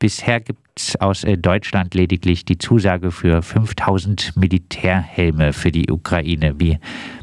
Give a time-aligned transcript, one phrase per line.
[0.00, 6.54] Bisher gibt es aus äh, Deutschland lediglich die Zusage für 5000 Militärhelme für die Ukraine.
[6.58, 6.78] Wie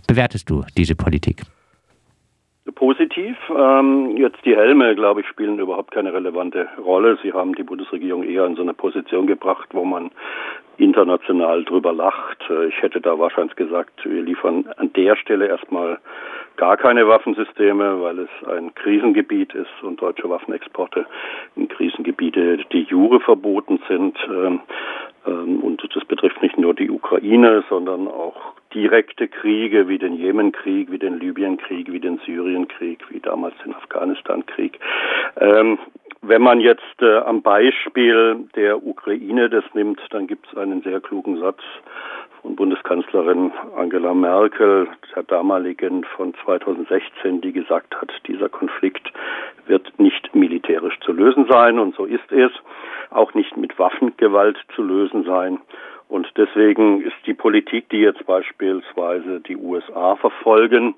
[0.08, 1.42] bewertest du diese Politik?
[2.76, 3.36] Positiv.
[3.49, 7.18] Ähm, jetzt die Helme, glaube ich, spielen überhaupt keine relevante Rolle.
[7.21, 10.12] Sie haben die Bundesregierung eher in so eine Position gebracht, wo man
[10.78, 12.38] international drüber lacht.
[12.49, 15.99] Äh, ich hätte da wahrscheinlich gesagt, wir liefern an der Stelle erstmal
[16.62, 21.07] gar keine Waffensysteme, weil es ein Krisengebiet ist und deutsche Waffenexporte
[21.55, 24.16] in Krisengebiete die Jure verboten sind.
[24.29, 24.59] Ähm,
[25.25, 30.91] ähm, und das betrifft nicht nur die Ukraine, sondern auch direkte Kriege wie den Jemenkrieg,
[30.91, 34.77] wie den Libyenkrieg, wie den Syrienkrieg, wie damals den Afghanistankrieg.
[36.23, 40.99] Wenn man jetzt äh, am Beispiel der Ukraine das nimmt, dann gibt es einen sehr
[40.99, 41.61] klugen Satz
[42.44, 49.11] von Bundeskanzlerin Angela Merkel, der damaligen von 2016, die gesagt hat, dieser Konflikt
[49.66, 52.52] wird nicht militärisch zu lösen sein und so ist es,
[53.09, 55.59] auch nicht mit Waffengewalt zu lösen sein.
[56.08, 60.94] Und deswegen ist die Politik, die jetzt beispielsweise die USA verfolgen,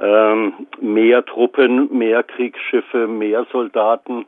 [0.00, 4.26] ähm, mehr Truppen, mehr Kriegsschiffe, mehr Soldaten,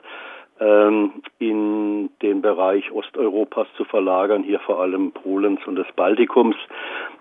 [0.61, 6.57] ähm, in den Bereich Osteuropas zu verlagern, hier vor allem Polens und des Baltikums.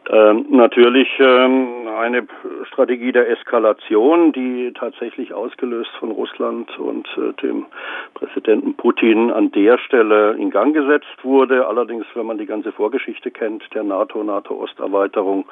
[0.10, 2.26] Ähm, natürlich ähm, eine
[2.72, 7.66] Strategie der Eskalation, die tatsächlich ausgelöst von Russland und äh, dem
[8.14, 11.68] Präsidenten Putin an der Stelle in Gang gesetzt wurde.
[11.68, 15.46] Allerdings, wenn man die ganze Vorgeschichte kennt, der NATO-NATO-Osterweiterung,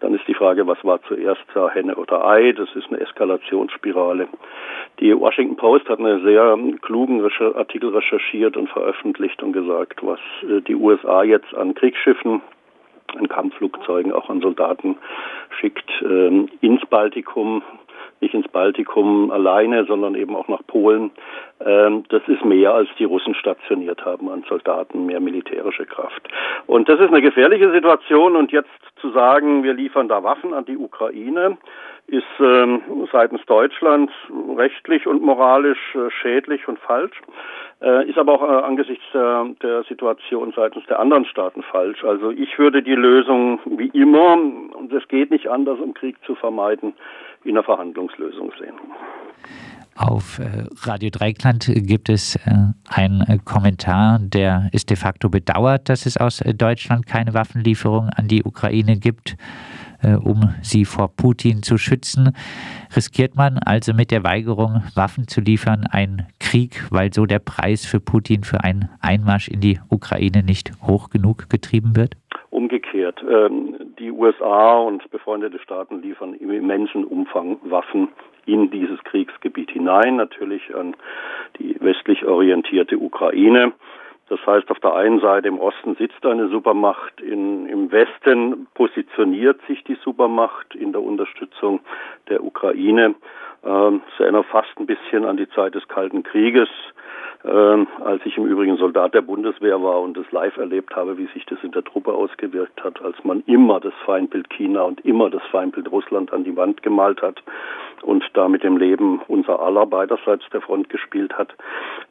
[0.00, 2.52] dann ist die Frage, was war zuerst Henne oder Ei?
[2.52, 4.28] Das ist eine Eskalationsspirale.
[4.98, 7.22] Die Washington Post hat einen sehr klugen
[7.54, 12.40] Artikel recherchiert und veröffentlicht und gesagt, was äh, die USA jetzt an Kriegsschiffen
[13.16, 14.96] an Kampfflugzeugen, auch an Soldaten
[15.58, 17.62] schickt ähm, ins Baltikum,
[18.20, 21.10] nicht ins Baltikum alleine, sondern eben auch nach Polen.
[21.64, 26.28] Ähm, das ist mehr, als die Russen stationiert haben an Soldaten, mehr militärische Kraft.
[26.66, 28.36] Und das ist eine gefährliche Situation.
[28.36, 28.68] Und jetzt
[29.00, 31.56] zu sagen, wir liefern da Waffen an die Ukraine,
[32.10, 32.82] ist ähm,
[33.12, 34.12] seitens Deutschlands
[34.56, 37.22] rechtlich und moralisch äh, schädlich und falsch,
[37.80, 42.02] äh, ist aber auch äh, angesichts der, der Situation seitens der anderen Staaten falsch.
[42.04, 46.34] Also ich würde die Lösung wie immer, und es geht nicht anders, um Krieg zu
[46.34, 46.94] vermeiden,
[47.44, 48.74] in einer Verhandlungslösung sehen.
[49.96, 52.40] Auf äh, Radio Dreikland gibt es äh,
[52.88, 58.28] einen äh, Kommentar, der ist de facto bedauert, dass es aus Deutschland keine Waffenlieferung an
[58.28, 59.36] die Ukraine gibt.
[60.24, 62.34] Um sie vor Putin zu schützen.
[62.96, 67.84] Riskiert man also mit der Weigerung, Waffen zu liefern, einen Krieg, weil so der Preis
[67.84, 72.16] für Putin für einen Einmarsch in die Ukraine nicht hoch genug getrieben wird?
[72.48, 73.22] Umgekehrt.
[73.28, 78.08] Ähm, die USA und befreundete Staaten liefern im immensen Umfang Waffen
[78.52, 80.96] in dieses Kriegsgebiet hinein, natürlich an
[81.58, 83.72] die westlich orientierte Ukraine.
[84.28, 89.60] Das heißt, auf der einen Seite im Osten sitzt eine Supermacht, in, im Westen positioniert
[89.66, 91.80] sich die Supermacht in der Unterstützung
[92.28, 93.16] der Ukraine.
[93.64, 96.68] Ähm, erinnert fast ein bisschen an die Zeit des Kalten Krieges.
[97.42, 101.26] Ähm, als ich im Übrigen Soldat der Bundeswehr war und das live erlebt habe, wie
[101.28, 105.30] sich das in der Truppe ausgewirkt hat, als man immer das Feindbild China und immer
[105.30, 107.42] das Feindbild Russland an die Wand gemalt hat
[108.02, 111.54] und da mit dem Leben unser aller beiderseits der Front gespielt hat.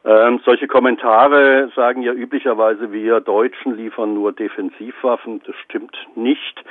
[0.04, 5.42] Ähm, solche Kommentare sagen ja üblicherweise, wir Deutschen liefern nur Defensivwaffen.
[5.46, 6.64] Das stimmt nicht.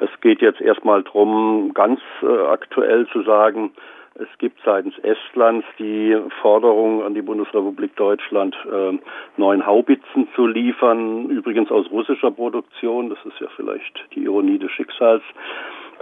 [0.00, 3.72] Es geht jetzt erstmal drum, ganz äh, aktuell zu sagen,
[4.14, 8.98] es gibt seitens Estlands die Forderung an die Bundesrepublik Deutschland, äh,
[9.36, 13.08] neuen Haubitzen zu liefern, übrigens aus russischer Produktion.
[13.08, 15.22] Das ist ja vielleicht die Ironie des Schicksals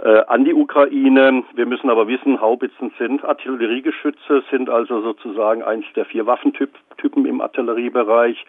[0.03, 1.43] äh, an die Ukraine.
[1.53, 7.39] Wir müssen aber wissen, Haubitzen sind Artilleriegeschütze, sind also sozusagen eins der vier Waffentypen im
[7.39, 8.43] Artilleriebereich.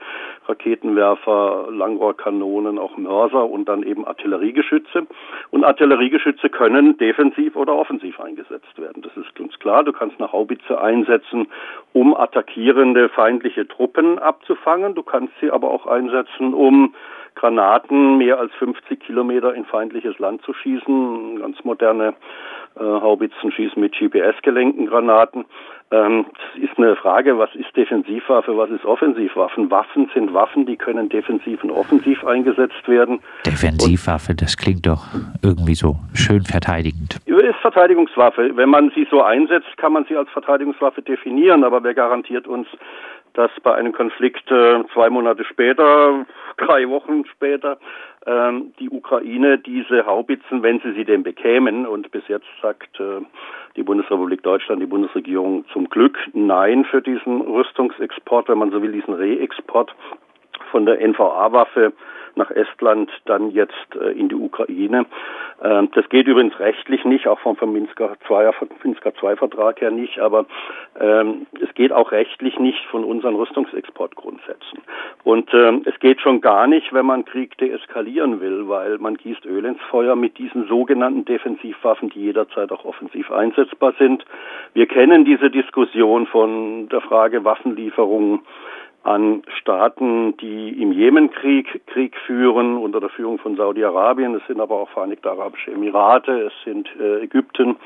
[0.47, 5.07] Raketenwerfer, Langrohrkanonen, auch Mörser und dann eben Artilleriegeschütze.
[5.51, 9.03] Und Artilleriegeschütze können defensiv oder offensiv eingesetzt werden.
[9.03, 9.85] Das ist ganz klar.
[9.85, 11.49] Du kannst eine Haubitze einsetzen,
[11.93, 14.95] um attackierende feindliche Truppen abzufangen.
[14.95, 16.95] Du kannst sie aber auch einsetzen, um
[17.43, 21.41] Granaten mehr als 50 Kilometer in feindliches Land zu schießen.
[21.41, 22.15] Ganz moderne
[22.77, 25.45] äh, Haubitzen schießen mit GPS-gelenkten Granaten.
[25.91, 29.73] Ähm, das ist eine Frage, was ist Defensivwaffe, was ist Offensivwaffen?
[29.73, 33.19] Waffen sind Waffen, die können defensiv und offensiv eingesetzt werden.
[33.45, 35.05] Defensivwaffe, das klingt doch
[35.43, 37.19] irgendwie so schön verteidigend.
[37.27, 38.57] Ist Verteidigungswaffe.
[38.57, 42.69] Wenn man sie so einsetzt, kann man sie als Verteidigungswaffe definieren, aber wer garantiert uns,
[43.35, 46.27] dass bei einem Konflikt äh, zwei Monate später,
[46.57, 47.79] drei Wochen später,
[48.27, 53.21] ähm, die Ukraine diese Haubitzen, wenn sie sie denn bekämen, und bis jetzt sagt äh,
[53.77, 58.93] die Bundesrepublik Deutschland, die Bundesregierung zum Glück Nein für diesen Rüstungsexport, wenn man so will,
[58.93, 59.95] diesen Reexport
[60.71, 61.93] von der NVA-Waffe
[62.37, 65.07] nach Estland, dann jetzt äh, in die Ukraine.
[65.63, 70.47] Ähm, das geht übrigens rechtlich nicht, auch vom, vom Minsker II-Vertrag her nicht, aber
[70.99, 74.81] ähm, es geht auch rechtlich nicht von unseren Rüstungsexportgrundsätzen.
[75.25, 79.47] Und ähm, es geht schon gar nicht, wenn man Krieg deeskalieren will, weil man gießt
[79.47, 84.25] Öl ins Feuer mit diesen sogenannten Defensivwaffen, die jederzeit auch offensiv einsetzbar sind.
[84.75, 88.41] Wir kennen diese Diskussion von der Frage Waffenlieferungen
[89.05, 94.35] an Staaten, die im Jemenkrieg Krieg führen unter der Führung von Saudi-Arabien.
[94.35, 97.77] Es sind aber auch Vereinigte Arabische Emirate, es sind äh, Ägypten.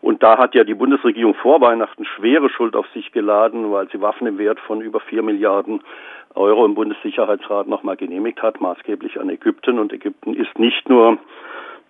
[0.00, 4.00] Und da hat ja die Bundesregierung vor Weihnachten schwere Schuld auf sich geladen, weil sie
[4.00, 5.80] Waffen im Wert von über vier Milliarden
[6.34, 9.78] Euro im Bundessicherheitsrat nochmal genehmigt hat, maßgeblich an Ägypten.
[9.78, 11.18] Und Ägypten ist nicht nur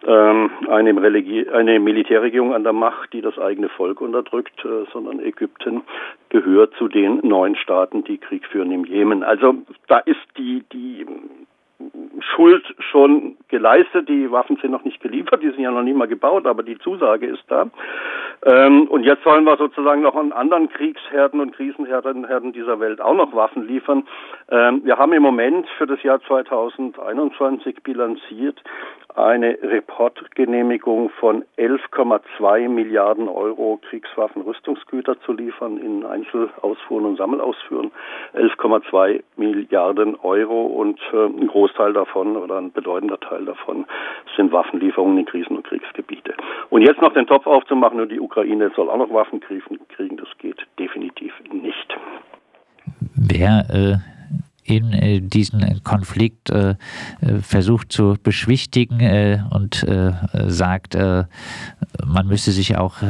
[0.07, 5.21] ähm, eine, Religi eine Militärregierung an der Macht, die das eigene Volk unterdrückt, äh, sondern
[5.21, 5.83] Ägypten
[6.29, 9.23] gehört zu den neun Staaten, die Krieg führen im Jemen.
[9.23, 9.55] Also
[9.89, 11.07] da ist die, die
[12.21, 14.09] Schuld schon geleistet.
[14.09, 16.79] Die Waffen sind noch nicht geliefert, die sind ja noch nie mal gebaut, aber die
[16.79, 17.69] Zusage ist da.
[18.45, 23.01] Ähm, und jetzt sollen wir sozusagen noch an anderen Kriegsherden und Krisenherden Herden dieser Welt
[23.01, 24.05] auch noch Waffen liefern.
[24.51, 28.63] Ähm, wir haben im Moment für das Jahr 2021 bilanziert
[29.15, 37.91] eine Reportgenehmigung von 11,2 Milliarden Euro Kriegswaffen, Rüstungsgüter zu liefern in Einzelausfuhren und Sammelausführen.
[38.35, 43.87] 11,2 Milliarden Euro und äh, ein Großteil davon oder ein bedeutender Teil davon
[44.37, 46.35] sind Waffenlieferungen in Krisen- und Kriegsgebiete.
[46.71, 50.29] Und jetzt noch den Topf aufzumachen und die Ukraine soll auch noch Waffen kriegen, das
[50.39, 51.97] geht definitiv nicht.
[53.15, 54.12] Wer äh
[54.65, 56.77] in äh, diesen Konflikt äh,
[57.21, 60.13] äh, versucht zu beschwichtigen äh, und äh,
[60.47, 61.25] sagt, äh,
[62.05, 63.03] man müsse sich auch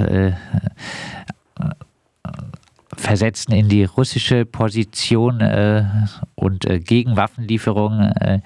[3.12, 5.84] versetzen in die russische Position äh,
[6.34, 8.40] und äh, gegen Waffenlieferungen äh,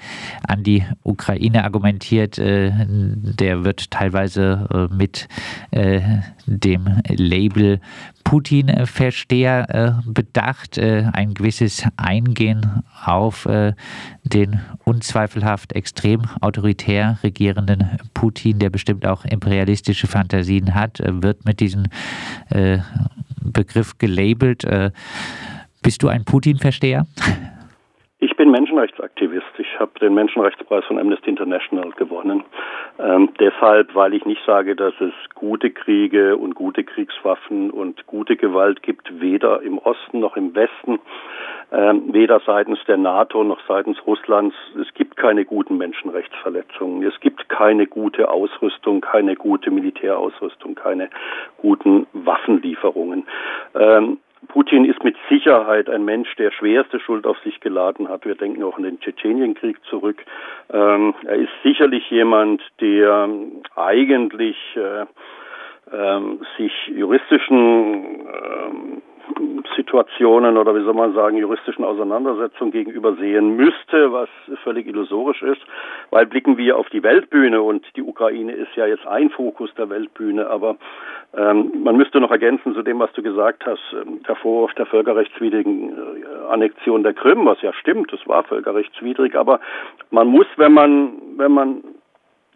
[0.45, 5.29] an die Ukraine argumentiert, äh, der wird teilweise äh, mit
[5.71, 6.01] äh,
[6.47, 7.81] dem Label
[8.25, 13.49] Putin-Versteher bedacht, ein gewisses Eingehen auf
[14.25, 21.89] den unzweifelhaft extrem autoritär regierenden Putin, der bestimmt auch imperialistische Fantasien hat, wird mit diesen
[23.57, 24.65] Begriff gelabelt.
[24.65, 24.91] Äh,
[25.83, 27.07] bist du ein Putin-Versteher?
[28.19, 29.47] Ich bin Menschenrechtsaktivist.
[29.59, 32.45] Ich habe den Menschenrechtspreis von Amnesty International gewonnen.
[32.99, 38.37] Ähm, deshalb, weil ich nicht sage, dass es gute Kriege und gute Kriegswaffen und gute
[38.37, 40.99] Gewalt gibt, weder im Osten noch im Westen,
[41.71, 44.55] weder seitens der NATO noch seitens Russlands.
[44.81, 47.03] Es gibt keine guten Menschenrechtsverletzungen.
[47.03, 51.11] Es gibt keine gute Ausrüstung, keine gute Militärausrüstung, keine
[51.57, 53.27] guten Waffenlieferungen.
[53.75, 54.19] Ähm,
[54.49, 58.25] Putin ist mit Sicherheit ein Mensch, der schwerste Schuld auf sich geladen hat.
[58.25, 60.25] Wir denken auch an den Tschetschenienkrieg zurück.
[60.73, 63.29] Ähm, er ist sicherlich jemand, der
[63.75, 65.07] eigentlich äh,
[65.93, 69.03] ähm, sich juristischen ähm,
[69.77, 74.29] Situationen oder wie soll man sagen, juristischen Auseinandersetzungen gegenüber sehen müsste, was
[74.63, 75.61] völlig illusorisch ist,
[76.11, 79.91] weil blicken wir auf die Weltbühne und die Ukraine ist ja jetzt ein Fokus der
[79.91, 80.77] Weltbühne, aber
[81.37, 84.87] ähm, man müsste noch ergänzen zu dem, was du gesagt hast, ähm, der Vorwurf der
[84.87, 89.61] völkerrechtswidrigen äh, Annexion der Krim, was ja stimmt, das war völkerrechtswidrig, aber
[90.11, 91.83] man muss, wenn man, wenn man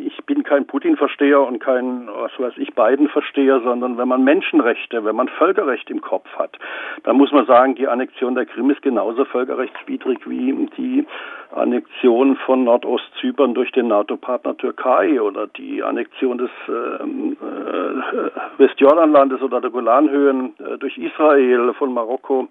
[0.00, 5.16] ich bin kein Putin-Versteher und kein, was weiß ich, Biden-Versteher, sondern wenn man Menschenrechte, wenn
[5.16, 6.59] man Völkerrecht im Kopf hat,
[7.04, 11.07] dann muss man sagen, die Annexion der Krim ist genauso völkerrechtswidrig wie die
[11.52, 19.61] Annexion von Nordostzypern durch den NATO-Partner Türkei oder die Annexion des ähm, äh, Westjordanlandes oder
[19.61, 22.49] der Golanhöhen äh, durch Israel von Marokko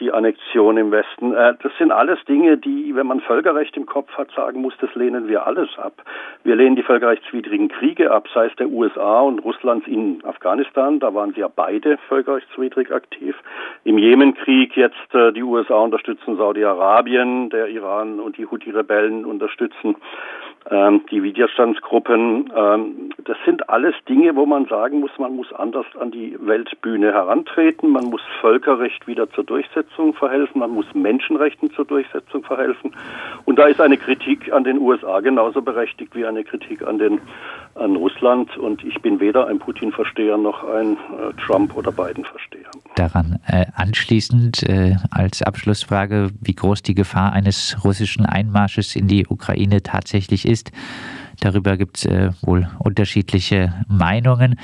[0.00, 1.34] die Annexion im Westen.
[1.34, 4.94] Äh, das sind alles Dinge, die, wenn man Völkerrecht im Kopf hat, sagen muss, das
[4.94, 5.94] lehnen wir alles ab.
[6.42, 11.14] Wir lehnen die völkerrechtswidrigen Kriege ab, sei es der USA und Russlands in Afghanistan, da
[11.14, 13.36] waren sie ja beide völkerrechtswidrig aktiv.
[13.84, 19.96] Im Jemenkrieg jetzt äh, die USA unterstützen Saudi-Arabien, der Iran und die Houthi-Rebellen unterstützen
[20.70, 22.52] ähm, die Widerstandsgruppen.
[22.54, 27.12] Ähm, das sind alles Dinge, wo man sagen muss, man muss anders an die Weltbühne
[27.12, 32.92] herantreten, man muss Völkerrecht wieder zur Durchsetzung verhelfen, man muss Menschenrechten zur Durchsetzung verhelfen.
[33.44, 37.20] Und da ist eine Kritik an den USA genauso berechtigt wie eine Kritik an, den,
[37.74, 38.56] an Russland.
[38.56, 42.70] Und ich bin weder ein Putin-Versteher noch ein äh, Trump- oder Biden-Versteher.
[42.94, 49.26] Daran äh, anschließend äh, als Abschlussfrage, wie groß die Gefahr eines russischen Einmarsches in die
[49.26, 50.72] Ukraine tatsächlich ist.
[51.40, 54.58] Darüber gibt es äh, wohl unterschiedliche Meinungen.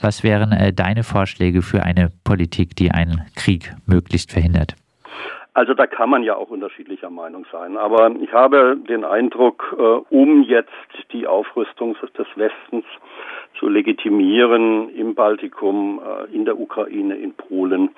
[0.00, 4.76] Was wären äh, deine Vorschläge für eine Politik, die einen Krieg möglichst verhindert?
[5.54, 7.76] Also da kann man ja auch unterschiedlicher Meinung sein.
[7.76, 10.70] Aber ich habe den Eindruck, äh, um jetzt
[11.12, 12.84] die Aufrüstung des Westens
[13.58, 17.90] zu legitimieren im Baltikum, äh, in der Ukraine, in Polen,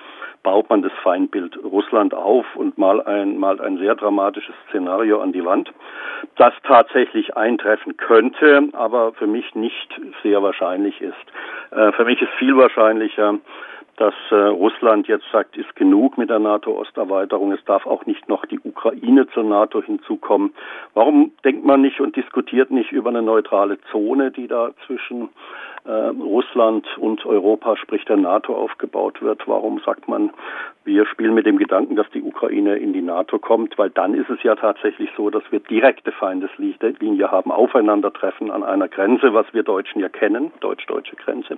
[0.43, 5.31] baut man das Feindbild Russland auf und mal ein, malt ein sehr dramatisches Szenario an
[5.31, 5.71] die Wand,
[6.35, 11.15] das tatsächlich eintreffen könnte, aber für mich nicht sehr wahrscheinlich ist.
[11.71, 13.39] Äh, für mich ist viel wahrscheinlicher,
[13.97, 17.51] dass äh, Russland jetzt sagt, ist genug mit der NATO-Osterweiterung.
[17.53, 20.53] Es darf auch nicht noch die Ukraine zur NATO hinzukommen.
[20.93, 25.29] Warum denkt man nicht und diskutiert nicht über eine neutrale Zone, die da zwischen
[25.85, 29.47] äh, Russland und Europa, sprich der NATO, aufgebaut wird?
[29.47, 30.31] Warum sagt man,
[30.83, 33.77] wir spielen mit dem Gedanken, dass die Ukraine in die NATO kommt?
[33.77, 38.87] Weil dann ist es ja tatsächlich so, dass wir direkte Feindeslinie haben, aufeinandertreffen an einer
[38.87, 41.57] Grenze, was wir Deutschen ja kennen, deutsch-deutsche Grenze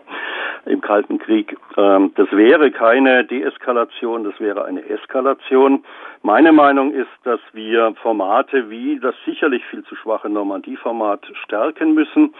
[0.65, 1.57] im Kalten Krieg.
[1.77, 5.83] Ähm, das wäre keine Deeskalation, das wäre eine Eskalation.
[6.23, 12.33] Meine Meinung ist, dass wir Formate wie das sicherlich viel zu schwache Normandie-Format stärken müssen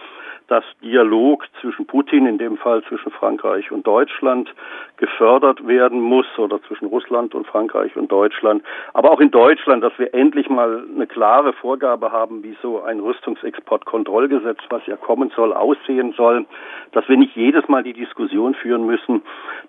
[0.48, 4.52] dass Dialog zwischen Putin, in dem Fall zwischen Frankreich und Deutschland,
[4.96, 8.62] gefördert werden muss oder zwischen Russland und Frankreich und Deutschland.
[8.94, 12.98] Aber auch in Deutschland, dass wir endlich mal eine klare Vorgabe haben, wie so ein
[12.98, 16.46] Rüstungsexportkontrollgesetz, was ja kommen soll, aussehen soll.
[16.92, 19.22] Dass wir nicht jedes Mal die Diskussion führen müssen,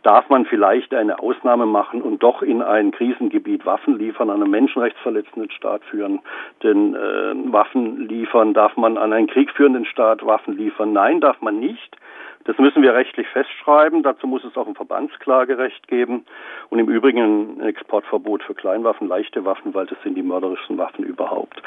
[0.04, 4.52] darf man vielleicht eine Ausnahme machen und doch in ein Krisengebiet Waffen liefern, an einen
[4.52, 6.22] menschenrechtsverletzenden Staat führen.
[6.64, 10.94] Denn äh, Waffen liefern darf man an einen kriegführenden Staat Waffen liefern liefern.
[10.94, 11.98] Nein, darf man nicht.
[12.46, 14.02] Das müssen wir rechtlich festschreiben.
[14.02, 16.26] Dazu muss es auch ein Verbandsklagerecht geben
[16.70, 21.04] und im Übrigen ein Exportverbot für Kleinwaffen, leichte Waffen, weil das sind die mörderischsten Waffen
[21.04, 21.62] überhaupt.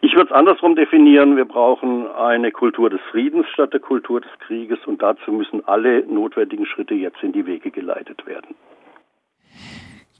[0.00, 1.36] Ich würde es andersrum definieren.
[1.36, 6.04] Wir brauchen eine Kultur des Friedens statt der Kultur des Krieges und dazu müssen alle
[6.06, 8.56] notwendigen Schritte jetzt in die Wege geleitet werden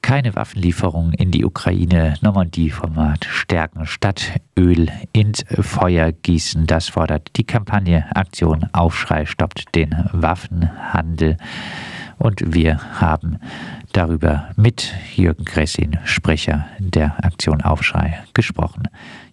[0.07, 6.65] keine Waffenlieferungen in die Ukraine, Normandie-Format stärken statt Öl ins Feuer gießen.
[6.69, 11.39] Das fordert die Kampagne Aktion Aufschrei stoppt den Waffenhandel.
[12.19, 13.41] Und wir haben
[13.93, 18.85] darüber mit Jürgen Gressin, Sprecher der Aktion Aufschrei, gesprochen.